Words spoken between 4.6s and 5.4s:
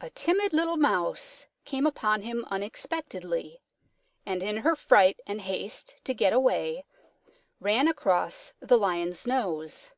fright and